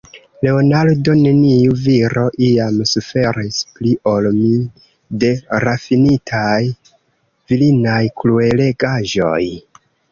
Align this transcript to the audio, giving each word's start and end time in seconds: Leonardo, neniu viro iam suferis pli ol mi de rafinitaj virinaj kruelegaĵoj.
Leonardo, 0.45 1.13
neniu 1.25 1.75
viro 1.81 2.23
iam 2.47 2.79
suferis 2.93 3.61
pli 3.75 3.93
ol 4.15 4.31
mi 4.41 4.57
de 5.25 5.31
rafinitaj 5.69 6.61
virinaj 6.67 8.05
kruelegaĵoj. 8.23 9.41